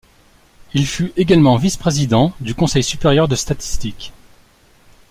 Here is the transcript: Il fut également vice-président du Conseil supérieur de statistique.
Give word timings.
Il 0.73 0.87
fut 0.87 1.13
également 1.15 1.57
vice-président 1.57 2.33
du 2.39 2.55
Conseil 2.55 2.81
supérieur 2.81 3.27
de 3.27 3.35
statistique. 3.35 4.13